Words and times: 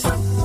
Peace. 0.00 0.37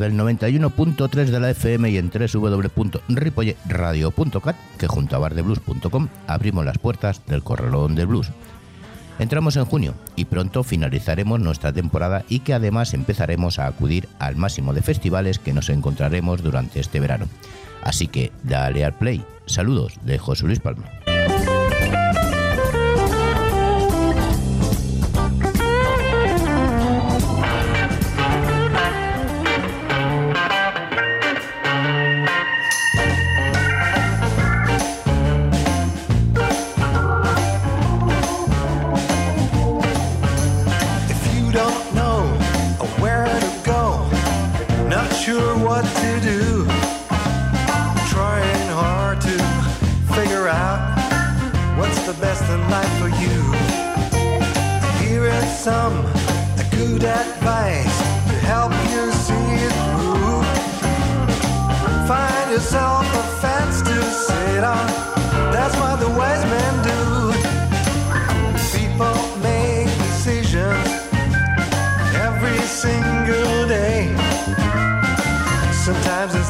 Desde 0.00 0.14
el 0.14 0.18
91.3 0.18 1.26
de 1.26 1.40
la 1.40 1.50
FM 1.50 1.90
y 1.90 1.98
en 1.98 2.10
www.ripolleradio.cat, 2.10 4.56
que 4.78 4.86
junto 4.86 5.14
a 5.14 5.18
bardeblues.com 5.18 6.08
abrimos 6.26 6.64
las 6.64 6.78
puertas 6.78 7.20
del 7.26 7.42
Corralón 7.42 7.94
del 7.94 8.06
Blues. 8.06 8.30
Entramos 9.18 9.56
en 9.56 9.66
junio 9.66 9.92
y 10.16 10.24
pronto 10.24 10.62
finalizaremos 10.62 11.38
nuestra 11.38 11.74
temporada 11.74 12.24
y 12.30 12.40
que 12.40 12.54
además 12.54 12.94
empezaremos 12.94 13.58
a 13.58 13.66
acudir 13.66 14.08
al 14.18 14.36
máximo 14.36 14.72
de 14.72 14.80
festivales 14.80 15.38
que 15.38 15.52
nos 15.52 15.68
encontraremos 15.68 16.42
durante 16.42 16.80
este 16.80 16.98
verano. 16.98 17.26
Así 17.82 18.08
que 18.08 18.32
dale 18.42 18.86
al 18.86 18.94
play. 18.94 19.22
Saludos 19.44 19.98
de 20.02 20.16
José 20.16 20.46
Luis 20.46 20.60
Palma. 20.60 20.86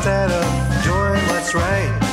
To 0.03 2.10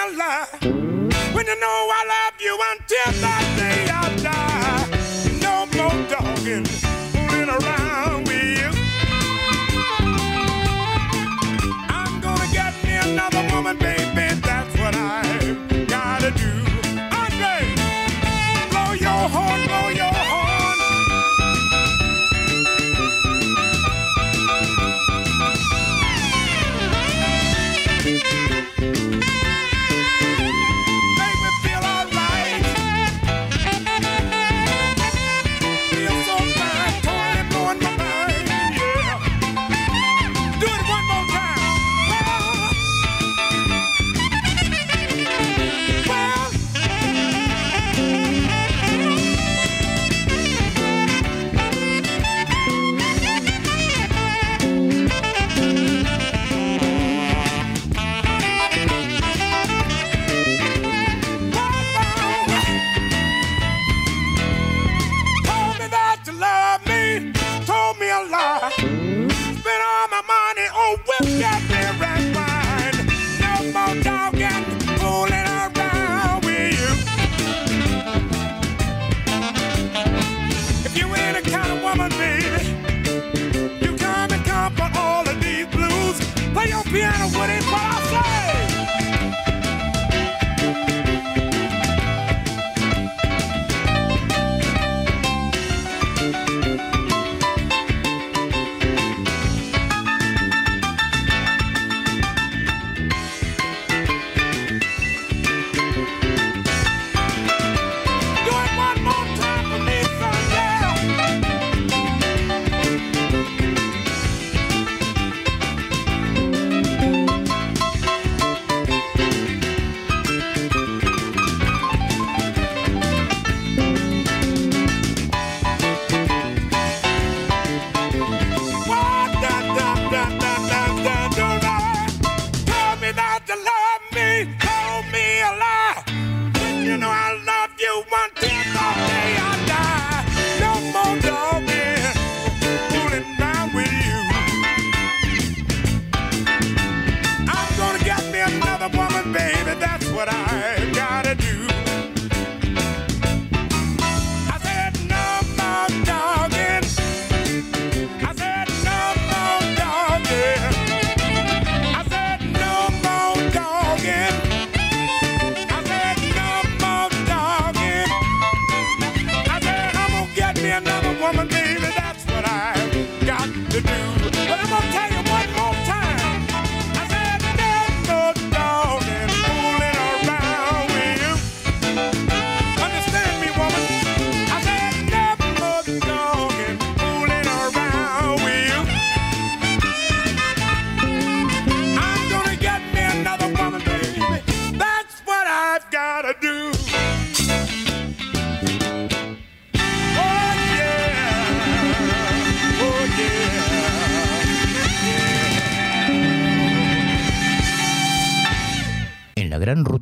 When 0.00 1.46
you 1.46 1.60
know 1.60 1.90
I 1.92 2.04
love 2.08 2.40
you 2.40 2.58
until 2.72 3.24
I 3.24 3.49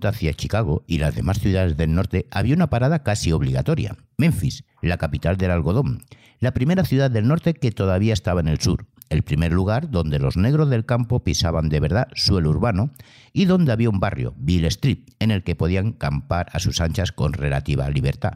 hacia 0.08 0.34
Chicago 0.34 0.84
y 0.86 0.98
las 0.98 1.14
demás 1.14 1.38
ciudades 1.38 1.76
del 1.76 1.94
norte 1.94 2.26
había 2.30 2.54
una 2.54 2.70
parada 2.70 3.02
casi 3.02 3.32
obligatoria, 3.32 3.96
Memphis, 4.16 4.64
la 4.82 4.98
capital 4.98 5.36
del 5.36 5.50
algodón, 5.50 6.04
la 6.40 6.52
primera 6.52 6.84
ciudad 6.84 7.10
del 7.10 7.28
norte 7.28 7.54
que 7.54 7.70
todavía 7.70 8.12
estaba 8.12 8.40
en 8.40 8.48
el 8.48 8.60
sur, 8.60 8.86
el 9.10 9.22
primer 9.22 9.52
lugar 9.52 9.90
donde 9.90 10.18
los 10.18 10.36
negros 10.36 10.70
del 10.70 10.84
campo 10.84 11.22
pisaban 11.24 11.68
de 11.68 11.80
verdad 11.80 12.08
suelo 12.14 12.50
urbano 12.50 12.90
y 13.32 13.46
donde 13.46 13.72
había 13.72 13.90
un 13.90 14.00
barrio, 14.00 14.34
Bill 14.36 14.64
Street, 14.66 15.00
en 15.18 15.30
el 15.30 15.42
que 15.42 15.56
podían 15.56 15.92
campar 15.92 16.48
a 16.52 16.58
sus 16.58 16.80
anchas 16.80 17.12
con 17.12 17.32
relativa 17.32 17.88
libertad. 17.90 18.34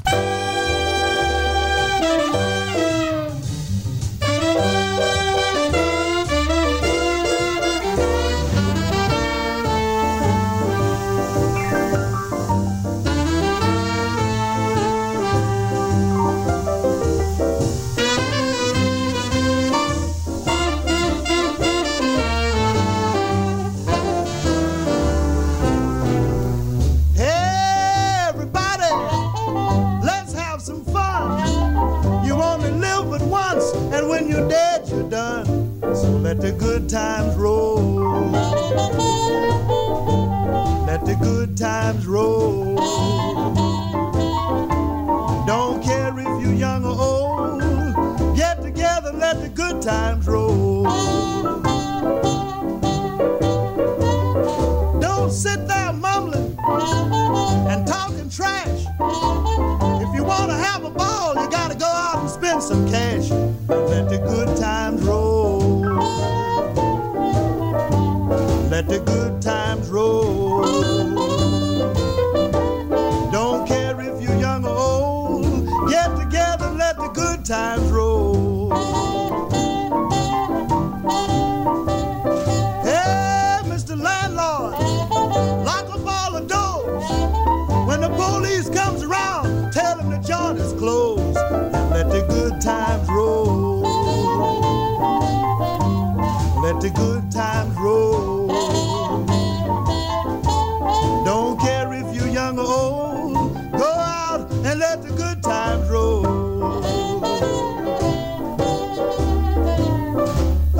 And 104.72 104.80
let 104.80 105.02
the 105.02 105.10
good 105.10 105.42
times 105.42 105.86
roll. 105.90 106.22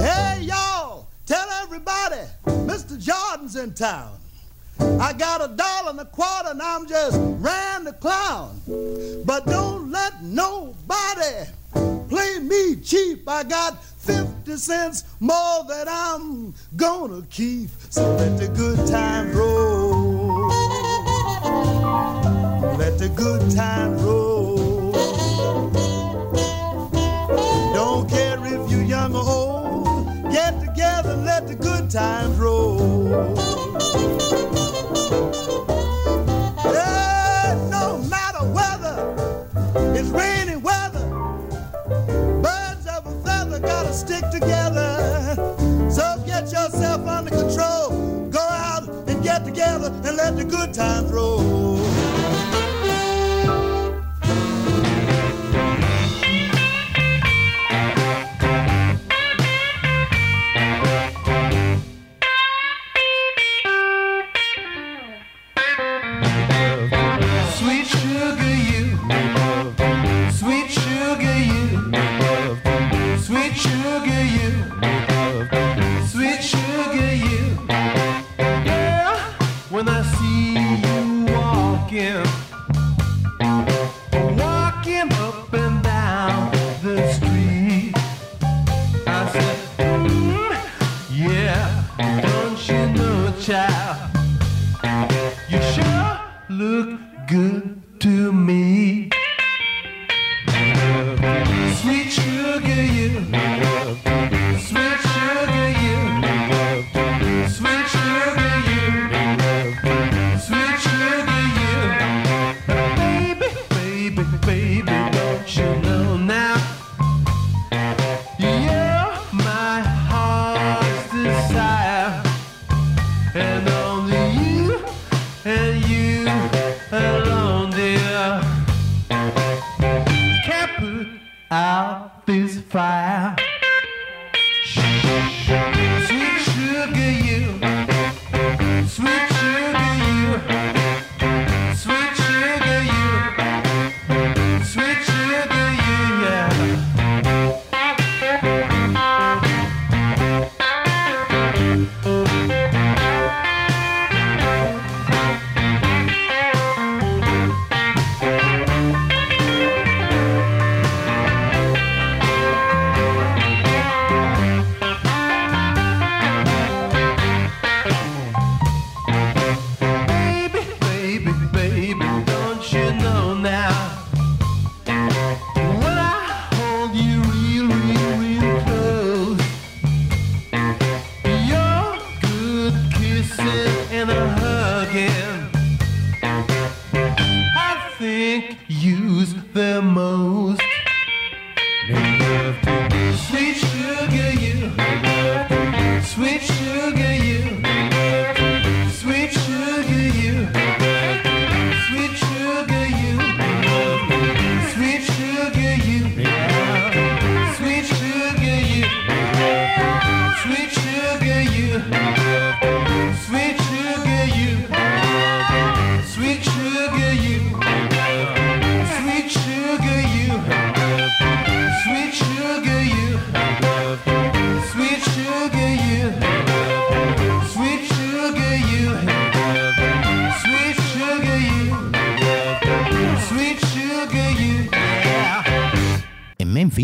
Hey, 0.01 0.41
y'all, 0.41 1.09
tell 1.27 1.47
everybody 1.63 2.23
Mr. 2.47 2.99
Jordan's 2.99 3.57
in 3.57 3.75
town. 3.75 4.17
I 4.99 5.13
got 5.13 5.45
a 5.45 5.49
dollar 5.49 5.91
and 5.91 6.01
a 6.01 6.07
quarter 6.07 6.53
and 6.53 6.63
I'm 6.63 6.89
just 6.89 7.19
ran 7.21 7.85
the 7.85 7.93
clown. 7.93 8.63
But 9.27 9.45
don't 9.45 9.91
let 9.91 10.23
nobody 10.23 11.51
play 12.09 12.39
me 12.39 12.77
cheap. 12.77 13.29
I 13.29 13.43
got 13.43 13.85
50 13.85 14.57
cents 14.57 15.05
more 15.21 15.65
that 15.69 15.87
I'm 15.87 16.55
gonna 16.77 17.27
keep. 17.29 17.69
So 17.91 18.11
let 18.17 18.39
the 18.39 18.49
good 18.49 18.89
times 18.89 19.35
roll. 19.35 19.52
Let 22.93 22.99
the 22.99 23.09
good 23.09 23.51
times 23.57 24.03
roll. 24.03 24.93
Don't 27.73 28.07
care 28.07 28.39
if 28.45 28.71
you're 28.71 28.83
young 28.83 29.15
or 29.15 29.25
old. 29.27 30.31
Get 30.31 30.61
together, 30.61 31.17
let 31.17 31.49
the 31.49 31.55
good 31.55 31.89
times 31.89 32.37
roll. 32.37 33.35
Yeah, 36.67 37.57
no 37.71 37.97
matter 38.11 38.45
whether 38.53 38.95
it's 39.97 40.11
rainy 40.11 40.57
weather, 40.57 41.09
birds 42.43 42.87
of 42.89 43.07
a 43.07 43.25
feather 43.25 43.59
gotta 43.59 43.95
stick 43.95 44.29
together. 44.31 45.35
So 45.91 46.23
get 46.27 46.53
yourself 46.53 47.07
under 47.07 47.31
control. 47.31 48.29
Go 48.29 48.41
out 48.41 48.87
and 49.09 49.23
get 49.25 49.47
together 49.47 49.87
and 49.87 50.17
let 50.19 50.37
the 50.37 50.45
good 50.45 50.75
times 50.75 51.11
roll. 51.11 51.82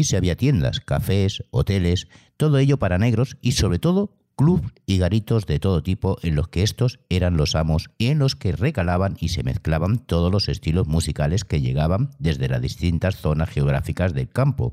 Sí 0.09 0.17
había 0.17 0.37
tiendas, 0.37 0.81
cafés, 0.81 1.45
hoteles, 1.51 2.09
todo 2.37 2.59
ello 2.59 2.79
para 2.79 2.99
negros 2.99 3.37
y 3.41 3.53
sobre 3.53 3.79
todo 3.79 4.19
clubs 4.37 4.73
y 4.87 4.99
garitos 4.99 5.47
de 5.47 5.59
todo 5.59 5.83
tipo 5.83 6.17
en 6.23 6.37
los 6.37 6.49
que 6.49 6.63
estos 6.63 7.01
eran 7.09 7.37
los 7.37 7.57
amos 7.57 7.91
y 7.99 8.07
en 8.07 8.21
los 8.21 8.37
que 8.37 8.53
recalaban 8.53 9.17
y 9.21 9.31
se 9.31 9.43
mezclaban 9.43 9.99
todos 9.99 10.31
los 10.31 10.49
estilos 10.49 10.87
musicales 10.87 11.45
que 11.45 11.61
llegaban 11.61 12.11
desde 12.19 12.49
las 12.49 12.63
distintas 12.63 13.17
zonas 13.17 13.51
geográficas 13.51 14.15
del 14.15 14.29
campo, 14.29 14.73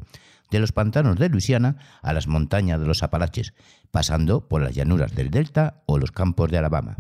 de 0.52 0.60
los 0.60 0.72
pantanos 0.72 1.18
de 1.18 1.30
Luisiana 1.30 1.78
a 2.04 2.14
las 2.14 2.28
montañas 2.28 2.80
de 2.80 2.86
los 2.86 3.02
Apalaches, 3.02 3.54
pasando 3.90 4.48
por 4.48 4.62
las 4.62 4.76
llanuras 4.76 5.16
del 5.16 5.32
Delta 5.32 5.82
o 5.88 5.98
los 5.98 6.12
campos 6.12 6.52
de 6.52 6.60
Alabama. 6.60 6.98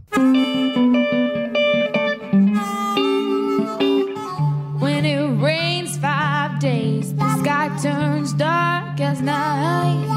Turns 7.85 8.33
dark 8.33 8.99
as 8.99 9.21
night. 9.21 10.07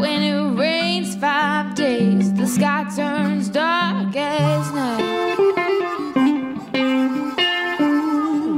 When 0.00 0.20
it 0.20 0.58
rains 0.58 1.14
five 1.14 1.76
days, 1.76 2.32
the 2.32 2.48
sky 2.48 2.86
turns 2.96 3.48
dark 3.48 4.16
as 4.16 4.72
night. 4.72 5.36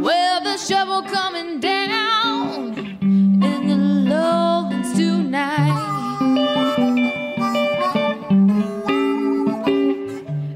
Well, 0.06 0.40
the 0.42 0.56
shovel 0.56 1.02
coming 1.02 1.60
down 1.60 2.78
in 3.44 3.68
the 3.68 3.76
lowlands 4.10 4.94
tonight. 4.94 5.76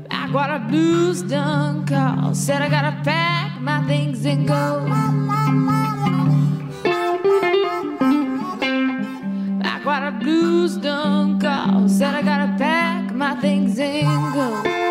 Backwater 0.08 0.64
blues 0.70 1.20
done 1.20 1.84
call. 1.84 2.34
Said 2.34 2.62
I 2.62 2.70
gotta 2.70 2.96
pack 3.04 3.21
my 3.62 3.80
things 3.86 4.24
and 4.26 4.48
go. 4.48 4.84
Backwater 9.62 10.10
blues 10.18 10.76
done 10.76 11.36
oh, 11.36 11.40
call. 11.40 11.88
Said 11.88 12.14
I 12.14 12.22
gotta 12.22 12.58
pack 12.58 13.12
my 13.12 13.40
things 13.40 13.78
and 13.78 14.34
go. 14.34 14.81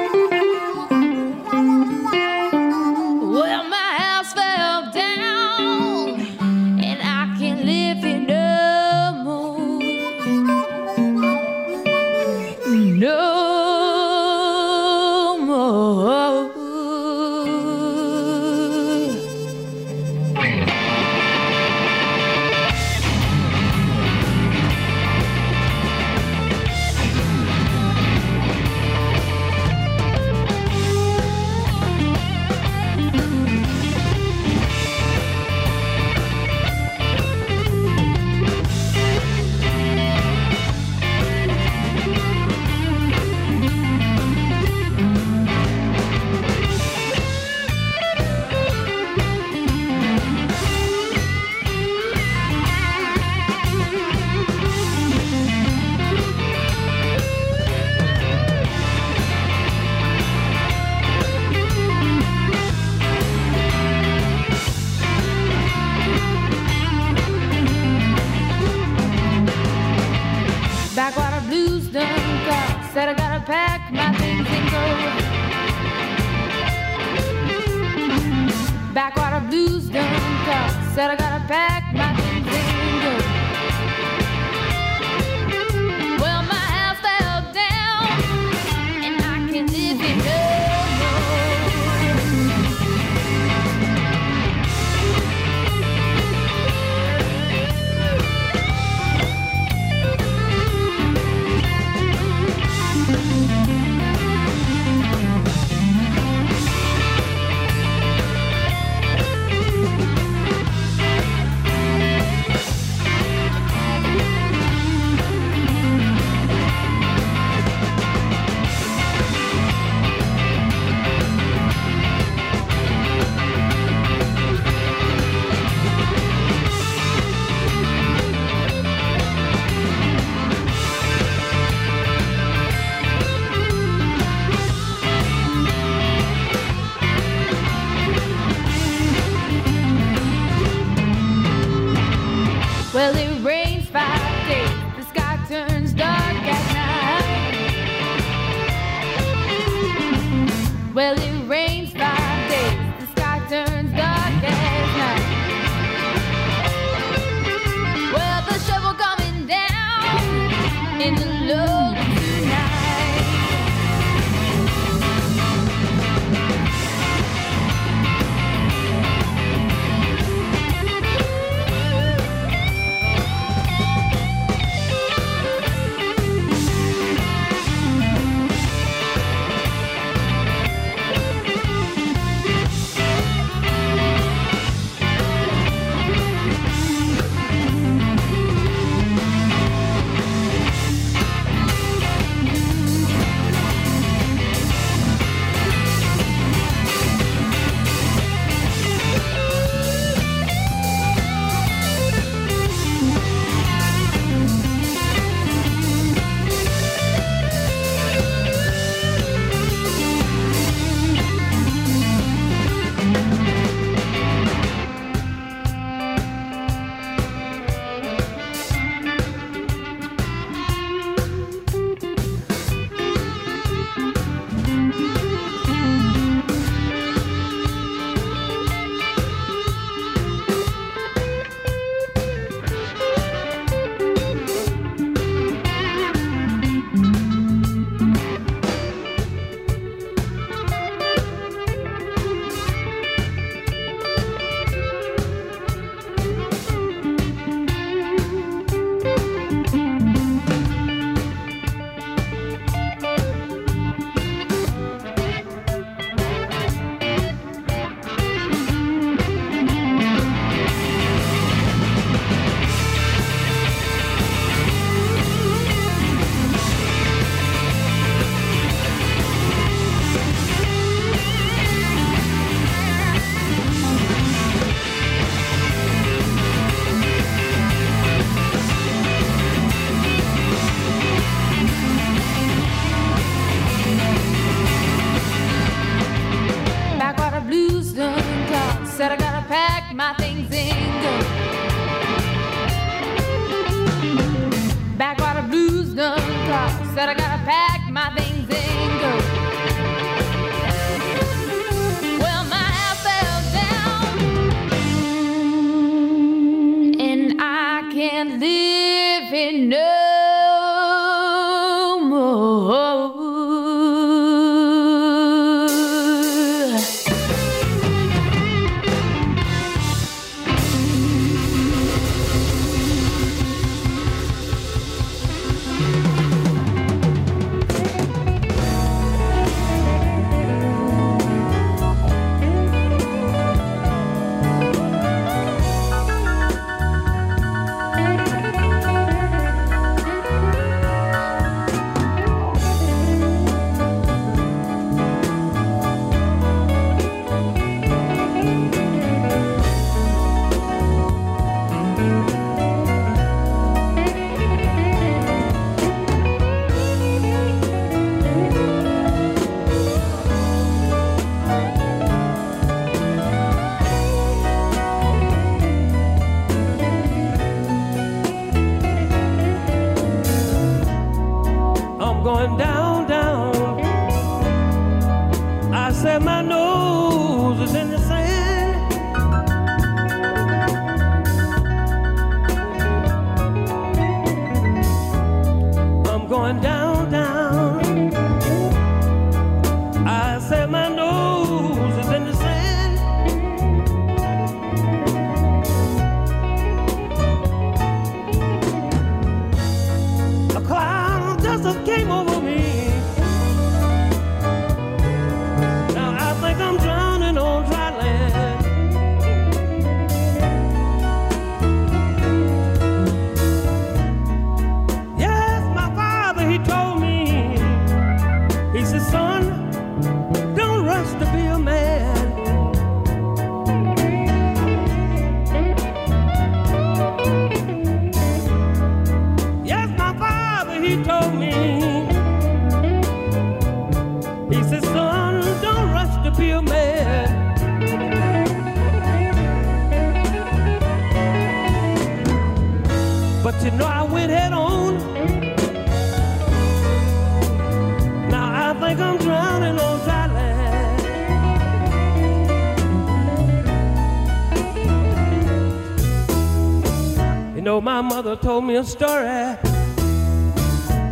You 457.61 457.65
know, 457.65 457.79
my 457.79 458.01
mother 458.01 458.35
told 458.35 458.65
me 458.65 458.75
a 458.77 458.83
story 458.83 459.27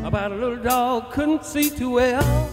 about 0.03 0.31
a 0.31 0.35
little 0.35 0.57
dog 0.57 1.11
couldn't 1.11 1.45
see 1.45 1.69
too 1.69 1.91
well. 1.91 2.49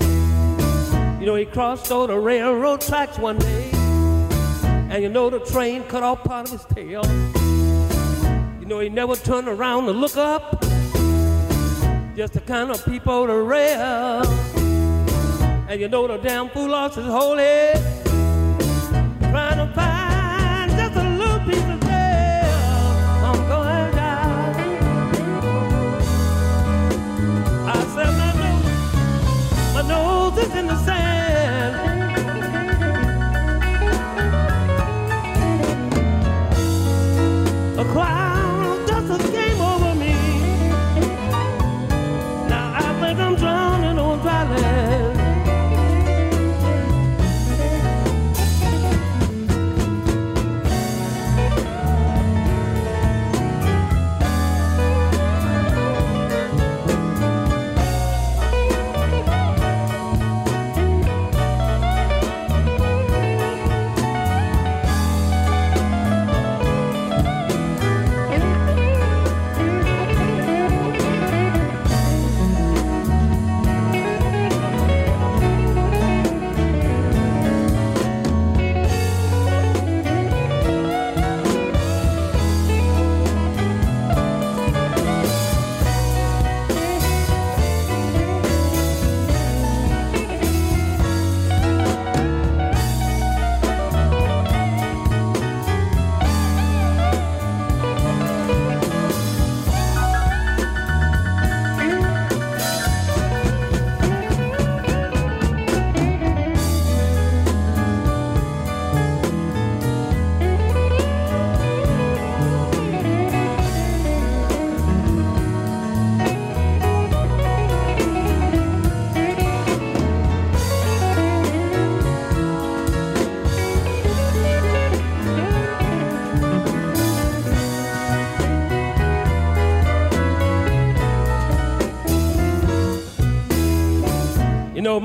You 1.18 1.24
know, 1.24 1.34
he 1.34 1.46
crossed 1.46 1.90
over 1.90 2.12
the 2.12 2.18
railroad 2.18 2.82
tracks 2.82 3.18
one 3.18 3.38
day, 3.38 3.70
and 4.90 5.02
you 5.02 5.08
know 5.08 5.30
the 5.30 5.40
train 5.40 5.82
cut 5.84 6.02
off 6.02 6.22
part 6.24 6.44
of 6.44 6.52
his 6.52 6.66
tail. 6.66 7.06
You 8.60 8.66
know, 8.66 8.80
he 8.80 8.90
never 8.90 9.16
turned 9.16 9.48
around 9.48 9.86
to 9.86 9.92
look 9.92 10.18
up, 10.18 10.60
just 12.14 12.34
the 12.34 12.42
kind 12.46 12.70
of 12.70 12.84
people 12.84 13.26
to 13.26 13.40
rail. 13.40 14.26
And 15.70 15.80
you 15.80 15.88
know 15.88 16.06
the 16.06 16.18
damn 16.18 16.50
fool 16.50 16.68
lost 16.68 16.96
his 16.96 17.06
whole 17.06 17.38
head. 17.38 17.95
crosses 30.36 30.54
in 30.56 30.66
the 30.66 30.76
sand. 30.84 31.15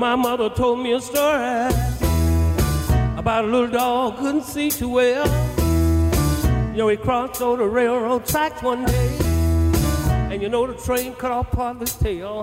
my 0.02 0.16
mother 0.16 0.50
told 0.50 0.80
me 0.80 0.94
a 0.94 1.00
story 1.00 1.70
about 3.16 3.44
a 3.44 3.46
little 3.46 3.68
dog 3.68 4.18
couldn't 4.18 4.42
see 4.42 4.68
too 4.68 4.88
well. 4.88 5.28
You 6.72 6.78
know, 6.78 6.88
he 6.88 6.96
crossed 6.96 7.40
over 7.40 7.62
the 7.62 7.68
railroad 7.68 8.26
tracks 8.26 8.60
one 8.64 8.84
day, 8.84 9.18
and 10.28 10.42
you 10.42 10.48
know 10.48 10.66
the 10.66 10.74
train 10.74 11.14
cut 11.14 11.30
off 11.30 11.52
part 11.52 11.76
of 11.76 11.82
his 11.82 11.94
tail. 11.94 12.42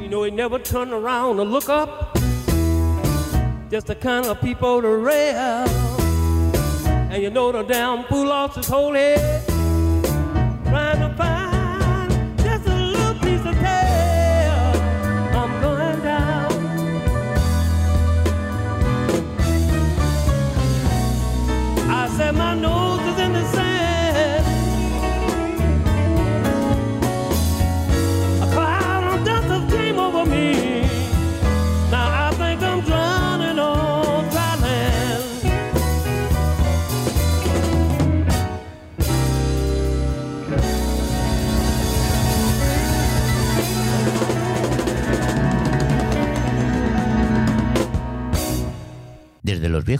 You 0.00 0.06
know, 0.06 0.22
he 0.22 0.30
never 0.30 0.60
turned 0.60 0.92
around 0.92 1.38
to 1.38 1.42
look 1.42 1.68
up, 1.68 2.14
just 3.68 3.88
the 3.88 3.96
kind 4.00 4.26
of 4.26 4.40
people 4.40 4.82
to 4.82 4.88
rail. 4.88 5.66
And 7.10 7.20
you 7.20 7.30
know 7.30 7.50
the 7.50 7.64
damn 7.64 8.04
fool 8.04 8.26
lost 8.26 8.54
his 8.54 8.68
whole 8.68 8.94
head. 8.94 9.33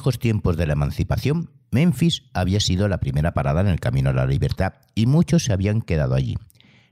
Viejos 0.04 0.18
tiempos 0.18 0.58
de 0.58 0.66
la 0.66 0.74
emancipación, 0.74 1.48
Memphis 1.70 2.24
había 2.34 2.60
sido 2.60 2.88
la 2.88 3.00
primera 3.00 3.32
parada 3.32 3.62
en 3.62 3.68
el 3.68 3.80
camino 3.80 4.10
a 4.10 4.12
la 4.12 4.26
libertad 4.26 4.74
y 4.94 5.06
muchos 5.06 5.44
se 5.44 5.54
habían 5.54 5.80
quedado 5.80 6.14
allí. 6.14 6.36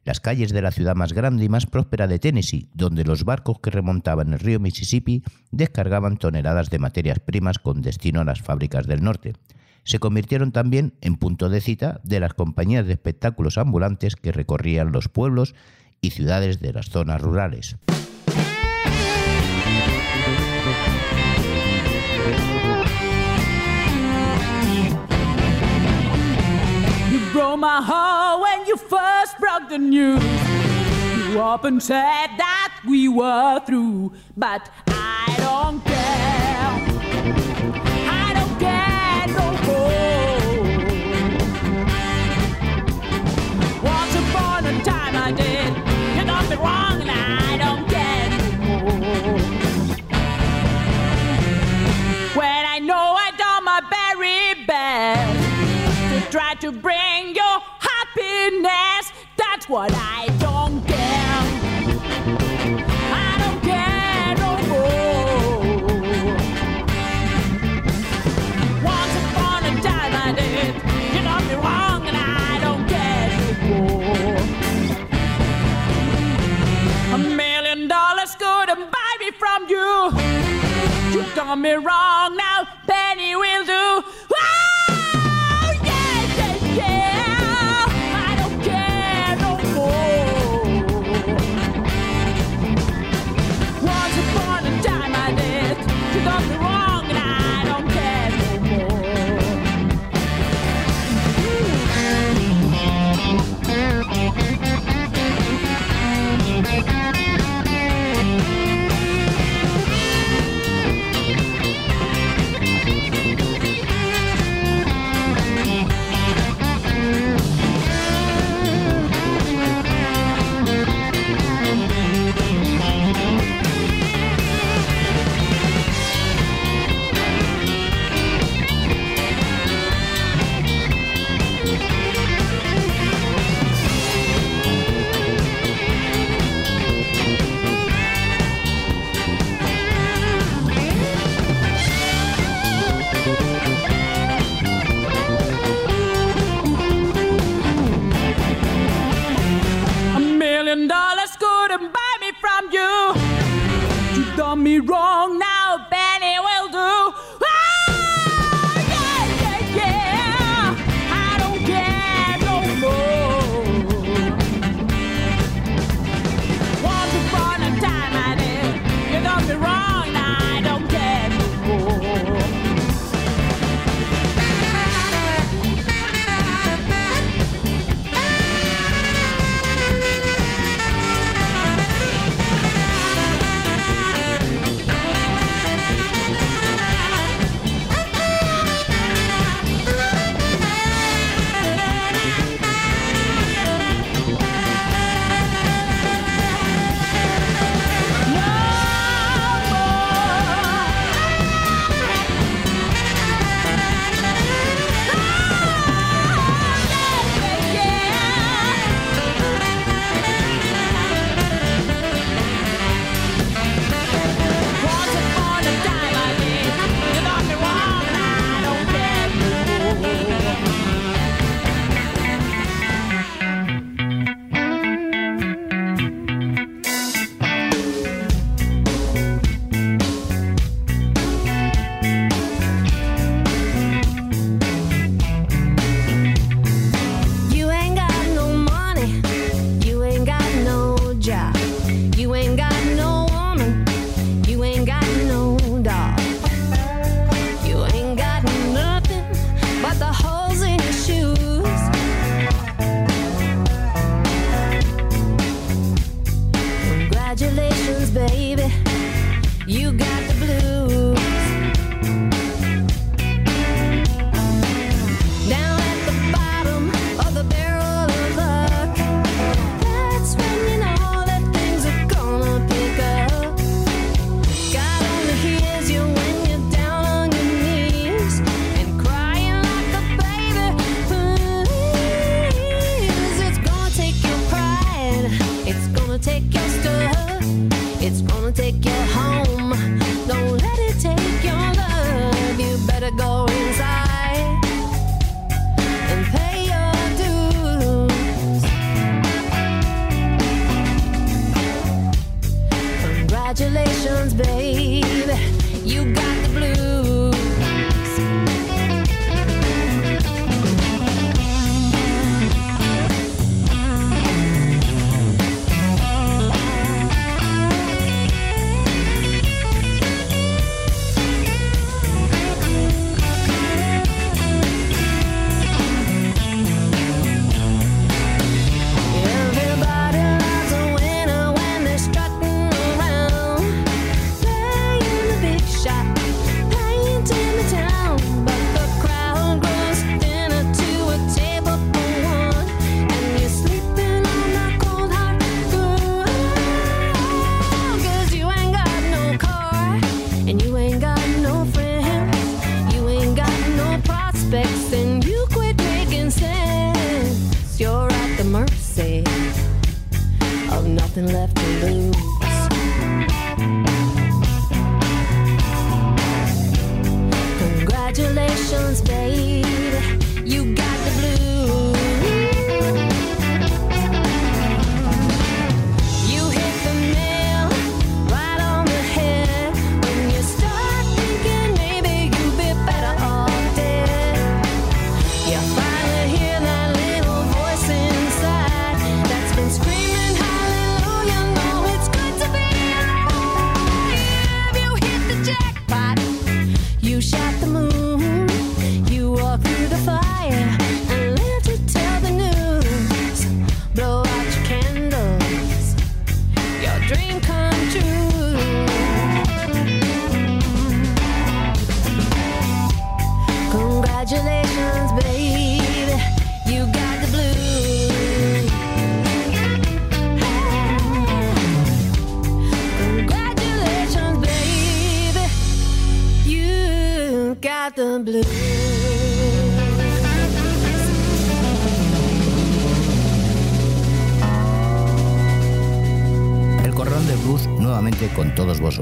Las 0.02 0.20
calles 0.20 0.50
de 0.50 0.62
la 0.62 0.70
ciudad 0.70 0.94
más 0.94 1.12
grande 1.12 1.44
y 1.44 1.50
más 1.50 1.66
próspera 1.66 2.06
de 2.06 2.18
Tennessee, 2.18 2.70
donde 2.72 3.04
los 3.04 3.24
barcos 3.24 3.58
que 3.60 3.68
remontaban 3.68 4.32
el 4.32 4.38
río 4.38 4.60
Mississippi 4.60 5.22
descargaban 5.50 6.16
toneladas 6.16 6.70
de 6.70 6.78
materias 6.78 7.18
primas 7.18 7.58
con 7.58 7.82
destino 7.82 8.22
a 8.22 8.24
las 8.24 8.40
fábricas 8.40 8.86
del 8.86 9.04
norte. 9.04 9.34
Se 9.84 9.98
convirtieron 9.98 10.50
también 10.50 10.94
en 11.02 11.16
punto 11.16 11.50
de 11.50 11.60
cita 11.60 12.00
de 12.04 12.18
las 12.18 12.32
compañías 12.32 12.86
de 12.86 12.94
espectáculos 12.94 13.58
ambulantes 13.58 14.16
que 14.16 14.32
recorrían 14.32 14.90
los 14.90 15.10
pueblos 15.10 15.54
y 16.00 16.12
ciudades 16.12 16.60
de 16.60 16.72
las 16.72 16.88
zonas 16.88 17.20
rurales. 17.20 17.76
My 27.62 27.80
heart 27.80 28.40
when 28.40 28.66
you 28.66 28.76
first 28.76 29.38
broke 29.38 29.68
the 29.68 29.78
news. 29.78 30.20
You 31.30 31.38
and 31.40 31.80
said 31.80 32.26
that 32.36 32.80
we 32.84 33.08
were 33.08 33.60
through, 33.64 34.12
but 34.36 34.68
I 34.88 35.32
don't 35.38 35.80
care. 35.84 36.72
I 38.20 38.28
don't 38.38 38.58
care 38.66 39.26
no 39.38 39.46
more. 39.68 40.58
Once 43.94 44.14
upon 44.22 44.66
a 44.66 44.74
time 44.82 45.14
I 45.14 45.30
did. 45.30 45.70
You 46.16 46.24
got 46.26 46.44
me 46.50 46.56
wrong, 46.56 47.00
and 47.00 47.12
I 47.12 47.56
don't 47.62 47.84
care 47.94 48.28
no 48.34 48.40
more. 49.04 49.38
When 52.40 52.62
I 52.74 52.78
know 52.80 53.06
I 53.26 53.30
done 53.38 53.64
my 53.64 53.80
very 53.98 54.66
best 54.66 55.42
to 56.10 56.18
try 56.32 56.54
to 56.54 56.72
bring 56.72 57.01
what 59.72 59.90
I 59.94 60.26
don't 60.38 60.86
care. 60.86 61.42
I 63.26 63.32
don't 63.42 63.60
care 63.70 64.34
no 64.44 64.50
more. 64.68 65.60
Once 68.84 69.14
upon 69.22 69.60
a 69.64 69.72
time 69.80 70.12
I 70.26 70.30
did. 70.36 70.74
You 71.14 71.20
got 71.24 71.42
me 71.48 71.54
wrong 71.64 72.00
and 72.06 72.18
I 72.18 72.52
don't 72.64 72.84
care 72.94 73.28
no 73.40 73.46
more. 73.70 74.44
A 77.14 77.18
million 77.42 77.80
dollars 77.88 78.32
couldn't 78.42 78.90
buy 78.96 79.12
me 79.20 79.30
from 79.42 79.60
you. 79.70 79.90
You 81.14 81.22
got 81.34 81.56
me 81.58 81.72
wrong 81.72 82.36
now, 82.36 82.51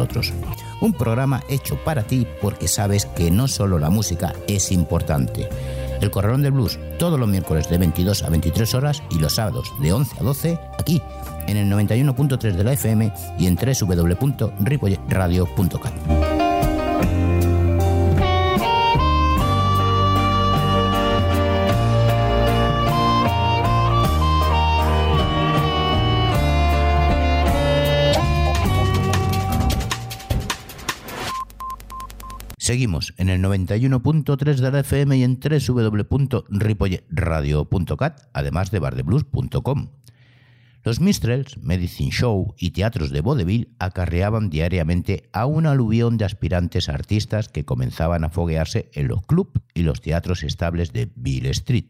nosotros. 0.01 0.33
Un 0.81 0.95
programa 0.95 1.43
hecho 1.49 1.77
para 1.85 2.05
ti 2.05 2.27
porque 2.41 2.69
sabes 2.69 3.05
que 3.07 3.29
no 3.31 3.49
solo 3.49 3.79
la 3.79 3.91
música 3.91 4.33
es 4.49 4.73
importante. 4.73 5.51
El 6.01 6.11
Corralón 6.11 6.41
del 6.43 6.53
Blues, 6.53 6.79
todos 6.99 7.21
los 7.21 7.29
miércoles 7.29 7.69
de 7.69 7.77
22 7.77 8.23
a 8.23 8.31
23 8.31 8.75
horas 8.75 9.03
y 9.11 9.19
los 9.19 9.35
sábados 9.35 9.71
de 9.81 9.93
11 9.93 10.17
a 10.19 10.23
12, 10.23 10.59
aquí, 10.79 11.03
en 11.47 11.59
el 11.59 11.71
91.3 11.71 12.53
de 12.53 12.65
la 12.65 12.73
FM 12.73 13.13
y 13.39 13.47
en 13.47 13.57
www.ripoyradio.cat. 13.57 15.93
Seguimos 32.71 33.11
en 33.17 33.31
el 33.31 33.43
91.3 33.43 34.55
de 34.55 34.71
la 34.71 34.79
FM 34.79 35.17
y 35.17 35.25
en 35.25 35.41
www.ripolletradio.cat, 35.41 38.21
además 38.33 38.71
de 38.71 38.79
bardeblues.com. 38.79 39.89
Los 40.85 41.01
Mistrels, 41.01 41.59
Medicine 41.59 42.13
Show 42.13 42.55
y 42.57 42.71
teatros 42.71 43.11
de 43.11 43.23
vaudeville 43.23 43.71
acarreaban 43.81 44.51
diariamente 44.51 45.29
a 45.33 45.47
un 45.47 45.67
aluvión 45.67 46.17
de 46.17 46.27
aspirantes 46.27 46.89
artistas 46.89 47.49
que 47.49 47.65
comenzaban 47.65 48.23
a 48.23 48.31
foguearse 48.31 48.89
en 48.95 49.09
los 49.09 49.27
clubs 49.27 49.51
y 49.75 49.83
los 49.83 50.01
teatros 50.01 50.45
estables 50.45 50.93
de 50.93 51.11
Bill 51.17 51.47
Street. 51.47 51.87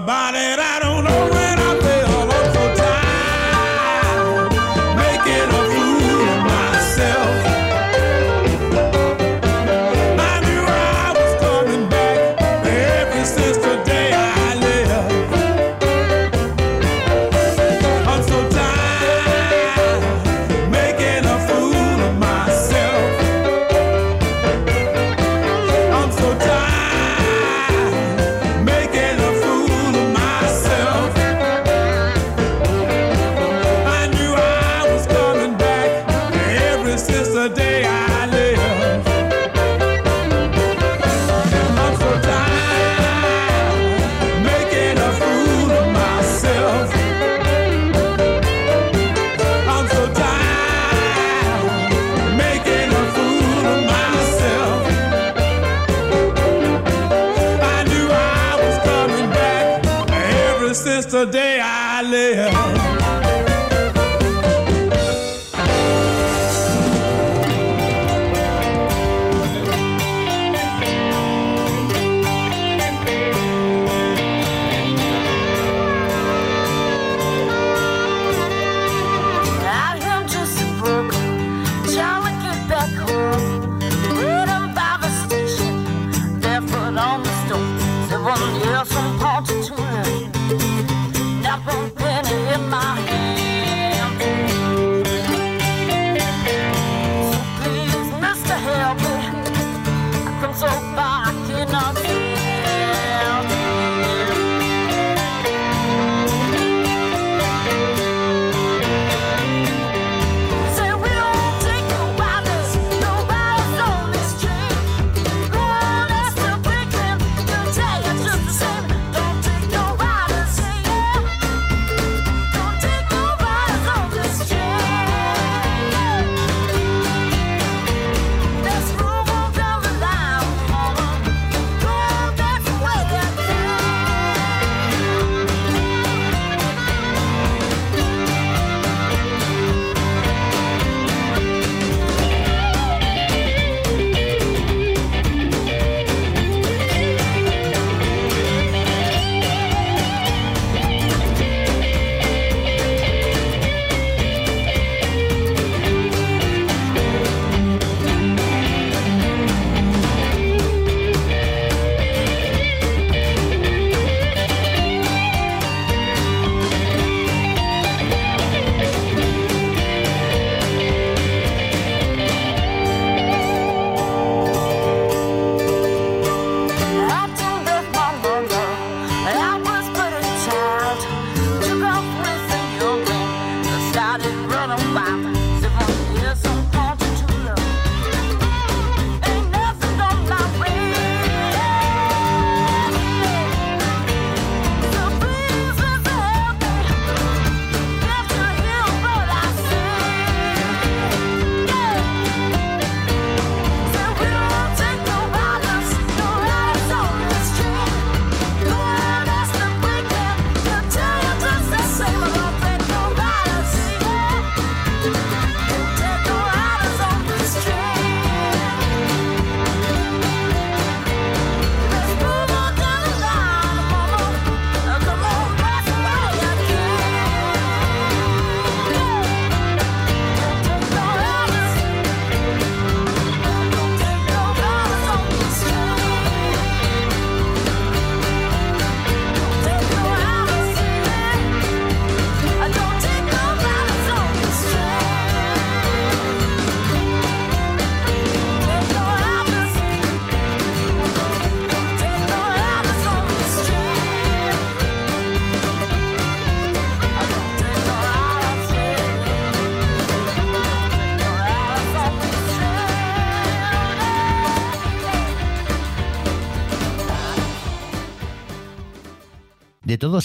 about 0.00 0.34
it. 0.34 0.49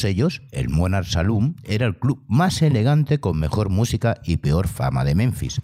Ellos, 0.04 0.41
el 0.52 0.70
Monarch 0.70 1.08
Saloon 1.08 1.56
era 1.64 1.86
el 1.86 1.98
club 1.98 2.24
más 2.28 2.62
elegante 2.62 3.20
con 3.20 3.39
mejor 3.39 3.70
música 3.70 4.18
y 4.24 4.38
peor 4.38 4.68
fama 4.68 5.06
de 5.06 5.16
Memphis. 5.16 5.62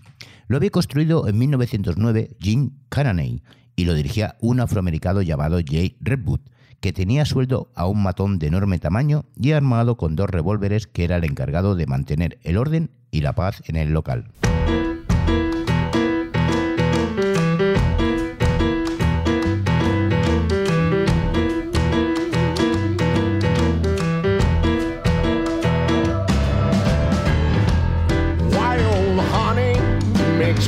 Lo 0.47 0.57
había 0.57 0.69
construido 0.69 1.27
en 1.27 1.37
1909 1.37 2.37
Jim 2.39 2.71
Caraney 2.89 3.41
y 3.75 3.85
lo 3.85 3.93
dirigía 3.93 4.37
un 4.39 4.59
afroamericano 4.59 5.21
llamado 5.21 5.59
Jay 5.65 5.97
Redwood, 5.99 6.41
que 6.79 6.93
tenía 6.93 7.25
sueldo 7.25 7.71
a 7.75 7.85
un 7.87 8.01
matón 8.01 8.39
de 8.39 8.47
enorme 8.47 8.79
tamaño 8.79 9.25
y 9.35 9.51
armado 9.51 9.97
con 9.97 10.15
dos 10.15 10.29
revólveres 10.29 10.87
que 10.87 11.03
era 11.03 11.17
el 11.17 11.23
encargado 11.23 11.75
de 11.75 11.87
mantener 11.87 12.39
el 12.43 12.57
orden 12.57 12.91
y 13.11 13.21
la 13.21 13.33
paz 13.33 13.61
en 13.67 13.75
el 13.75 13.91
local. 13.91 14.31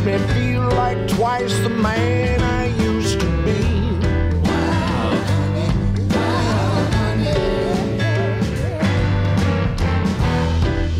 Me 0.05 0.17
feel 0.33 0.67
like 0.71 1.07
twice 1.07 1.57
the 1.59 1.69
man 1.69 2.41
I 2.41 2.65
used 2.83 3.21
to 3.21 3.25
be. 3.45 3.61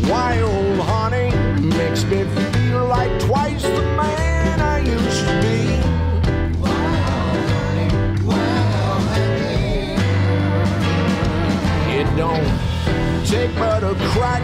Wild 0.08 0.80
honey 0.88 1.30
makes 1.76 2.04
me 2.04 2.24
feel 2.24 2.86
like 2.86 3.20
twice 3.20 3.62
the 3.62 3.82
man 3.94 4.60
I 4.60 4.78
used 4.78 5.26
to 5.26 5.34
be. 5.42 5.80
Wow, 6.60 6.70
honey, 7.52 7.90
wow, 8.24 9.00
honey. 9.12 9.96
It 11.98 12.08
don't 12.16 13.26
take 13.26 13.54
but 13.56 13.84
a 13.84 13.94
crack 14.12 14.42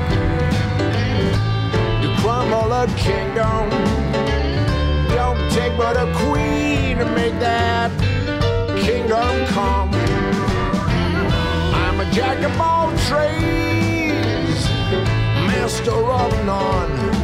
to 2.03 2.09
crumble 2.21 2.73
a 2.75 2.87
kingdom. 2.99 3.90
But 5.93 6.09
a 6.09 6.13
queen 6.19 6.99
to 6.99 7.05
make 7.17 7.37
that 7.41 7.91
kingdom 8.79 9.45
come. 9.47 9.91
I'm 11.75 11.99
a 11.99 12.09
jack 12.13 12.39
of 12.45 12.61
all 12.61 12.91
trades, 13.09 14.69
master 15.51 15.91
of 15.91 16.31
none. 16.47 17.20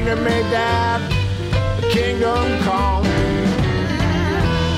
kingdom 0.00 0.24
may 0.24 0.42
that 0.44 1.00
kingdom 1.92 2.58
come. 2.60 3.04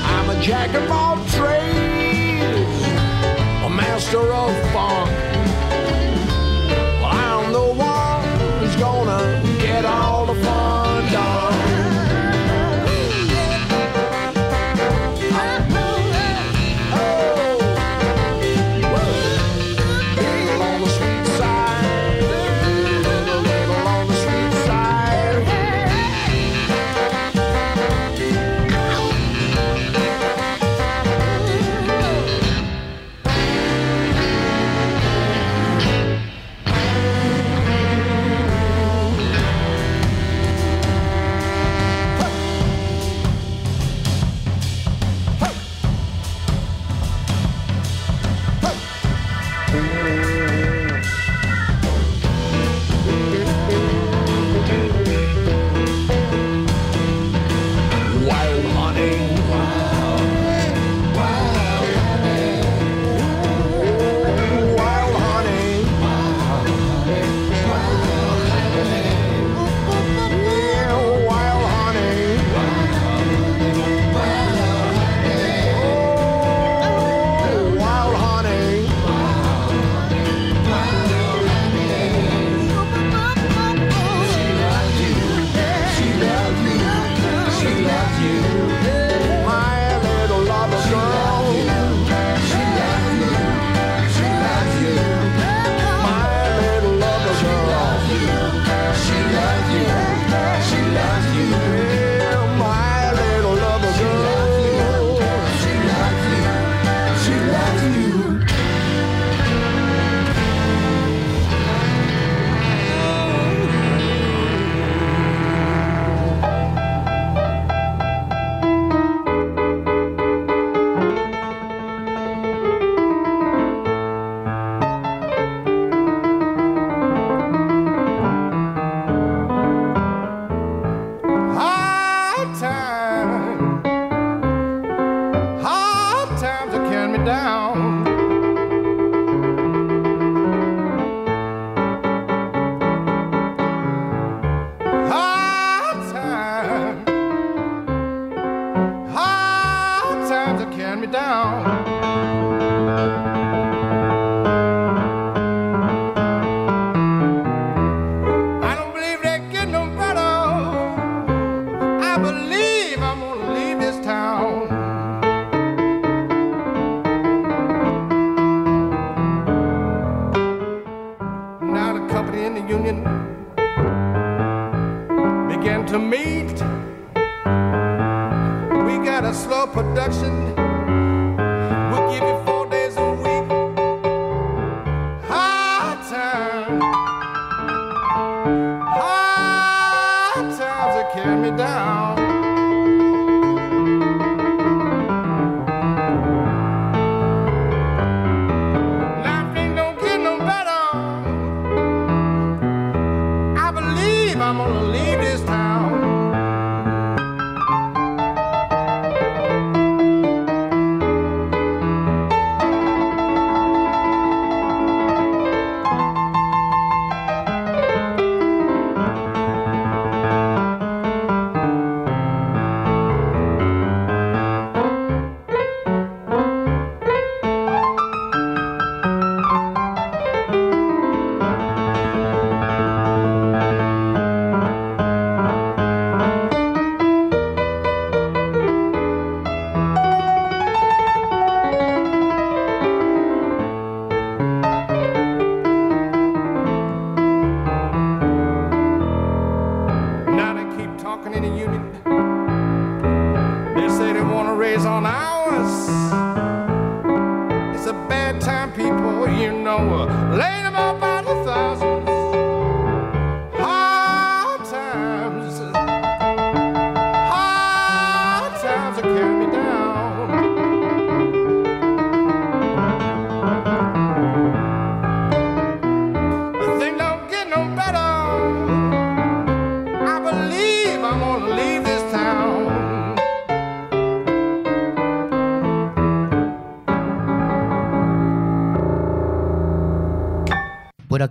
I'm 0.03 0.29
a 0.29 0.41
jack 0.41 0.73
of 0.75 0.91
all 0.91 1.15
trades, 1.27 2.83
a 3.63 3.69
master 3.69 4.19
of 4.19 4.51
funk. 4.73 5.22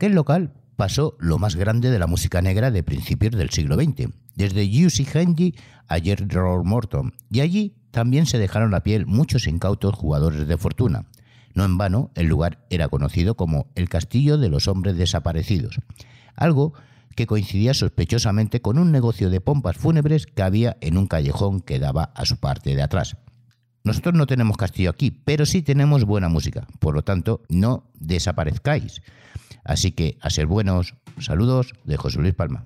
Aquel 0.03 0.17
local 0.17 0.53
pasó 0.75 1.17
lo 1.21 1.39
más 1.39 1.55
grande 1.55 1.89
de 1.89 1.99
la 2.01 2.09
música 2.09 2.43
negra 2.43 2.73
de 2.73 2.83
principios 2.83 3.37
del 3.37 3.51
siglo 3.51 3.77
XX, 3.77 4.09
desde 4.35 4.69
Jussi 4.69 5.07
Hendy 5.07 5.55
a 5.87 6.01
Jerry 6.01 6.27
Morton, 6.65 7.15
y 7.31 7.39
allí 7.39 7.77
también 7.93 8.27
se 8.27 8.39
dejaron 8.39 8.73
la 8.73 8.83
piel 8.83 9.07
muchos 9.07 9.47
incautos 9.47 9.95
jugadores 9.95 10.49
de 10.49 10.57
fortuna. 10.57 11.07
No 11.55 11.65
en 11.65 11.79
vano, 11.79 12.11
el 12.17 12.27
lugar 12.27 12.67
era 12.69 12.89
conocido 12.89 13.37
como 13.37 13.69
el 13.77 13.89
Castillo 13.89 14.39
de 14.39 14.49
los 14.49 14.67
Hombres 14.67 14.97
Desaparecidos, 14.97 15.79
algo 16.35 16.73
que 17.15 17.29
coincidía 17.29 17.73
sospechosamente 17.73 18.61
con 18.61 18.79
un 18.79 18.91
negocio 18.91 19.31
de 19.31 19.41
pompas 19.41 19.77
fúnebres 19.77 20.27
que 20.27 20.43
había 20.43 20.79
en 20.81 20.99
un 20.99 21.07
callejón 21.07 21.61
que 21.61 21.79
daba 21.79 22.11
a 22.17 22.25
su 22.25 22.39
parte 22.39 22.75
de 22.75 22.83
atrás. 22.83 23.17
Nosotros 23.85 24.15
no 24.15 24.27
tenemos 24.27 24.57
castillo 24.57 24.91
aquí, 24.91 25.13
pero 25.13 25.47
sí 25.47 25.63
tenemos 25.63 26.05
buena 26.05 26.29
música, 26.29 26.67
por 26.81 26.93
lo 26.93 27.03
tanto, 27.03 27.43
no 27.49 27.85
desaparezcáis. 28.01 29.01
Así 29.65 29.93
que 29.93 30.17
a 30.21 30.31
ser 30.31 30.47
buenos, 30.47 30.95
saludos 31.19 31.73
de 31.85 31.97
José 31.97 32.19
Luis 32.19 32.35
Palma. 32.35 32.65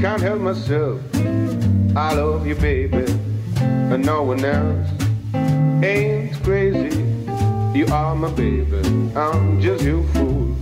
Can't 0.00 0.20
help 0.20 0.40
myself. 0.40 1.00
I 1.96 2.14
love 2.14 2.46
you, 2.46 2.54
baby, 2.54 3.04
and 3.56 4.04
no 4.04 4.22
one 4.22 4.44
else 4.44 4.88
ain't 5.84 6.42
crazy. 6.42 6.98
You 7.74 7.86
are 7.86 8.14
my 8.14 8.30
baby, 8.30 8.80
I'm 9.16 9.60
just 9.60 9.84
your 9.84 10.02
fool. 10.12 10.56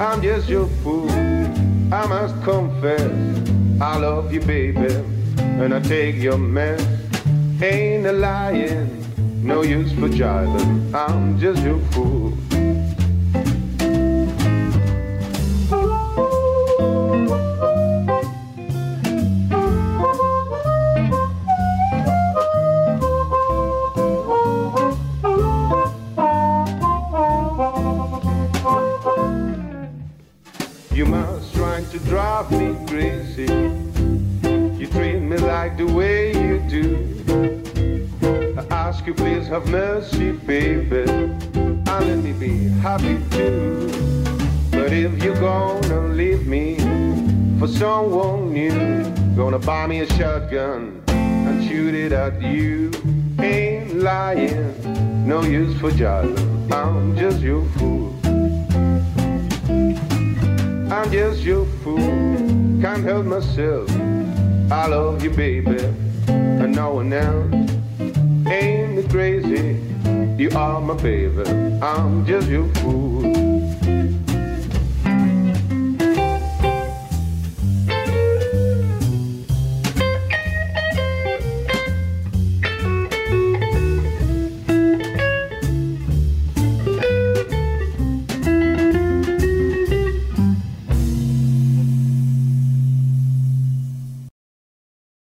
I'm 0.00 0.22
just 0.22 0.48
your 0.48 0.66
fool, 0.82 1.10
I 1.92 2.06
must 2.06 2.34
confess. 2.42 3.10
I 3.80 3.96
love 3.98 4.32
you, 4.32 4.40
baby, 4.40 4.94
and 5.38 5.74
I 5.74 5.80
take 5.80 6.16
your 6.16 6.38
mess. 6.38 6.80
Ain't 7.62 8.06
a 8.06 8.12
lying, 8.12 8.88
No 9.42 9.62
use 9.62 9.92
for 9.92 10.08
jiving, 10.08 10.94
I'm 10.94 11.38
just 11.38 11.62
your 11.62 11.78
fool. 11.92 12.32
Have 39.50 39.66
mercy, 39.66 40.30
baby. 40.30 41.00
And 41.10 41.86
let 41.86 42.18
me 42.18 42.32
be 42.32 42.68
happy 42.78 43.18
too. 43.32 43.90
But 44.70 44.92
if 44.92 45.20
you're 45.24 45.40
gonna 45.40 46.06
leave 46.14 46.46
me 46.46 46.76
for 47.58 47.66
someone 47.66 48.52
new, 48.52 49.04
gonna 49.34 49.58
buy 49.58 49.88
me 49.88 50.00
a 50.02 50.06
shotgun 50.06 51.02
and 51.08 51.68
shoot 51.68 51.94
it 51.96 52.12
at 52.12 52.40
you. 52.40 52.92
Ain't 53.40 53.96
lying, 53.96 55.26
no 55.26 55.42
use 55.42 55.76
for 55.80 55.90
jiving. 55.90 56.72
I'm 56.72 57.16
just 57.16 57.40
your 57.40 57.64
fool. 57.70 58.14
I'm 60.92 61.10
just 61.10 61.40
your 61.42 61.66
fool, 61.82 61.98
can't 62.80 63.02
help 63.02 63.26
myself. 63.26 63.90
I 64.70 64.86
love 64.86 65.24
you, 65.24 65.30
baby, 65.30 65.82
and 66.28 66.72
no 66.72 66.94
one 66.94 67.12
else. 67.12 67.69
Crazy? 69.10 69.76
You 70.38 70.50
are 70.54 70.80
my 70.80 70.94
baby. 70.94 71.42
I'm 71.82 72.24
just 72.24 72.48
your 72.48 72.68
fool. 72.74 73.09